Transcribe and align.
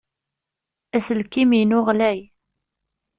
Aselkim-inu 0.95 1.79
ɣlay. 1.87 2.19